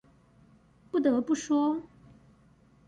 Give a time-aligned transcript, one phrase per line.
[0.89, 1.83] 不得不說